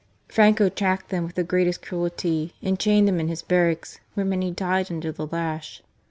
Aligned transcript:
Franco 0.27 0.67
tracked 0.67 1.09
them 1.09 1.25
with 1.27 1.35
the 1.35 1.43
greatest 1.43 1.83
cruelty, 1.83 2.55
and 2.63 2.79
chained 2.79 3.07
them 3.07 3.19
in 3.19 3.27
his 3.27 3.43
barracks, 3.43 3.99
where 4.15 4.25
many 4.25 4.49
died 4.49 4.91
under 4.91 5.11
the 5.11 5.27
lash. 5.27 5.83